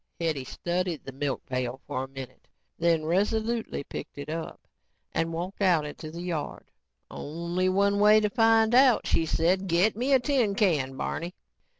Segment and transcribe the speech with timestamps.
[0.19, 2.47] Hetty studied the milk pail for a minute
[2.79, 4.59] and then resolutely picked it up
[5.11, 6.71] and walked out into the yard.
[7.11, 9.67] "Only one way to find out," she said.
[9.67, 11.35] "Get me a tin can, Barney."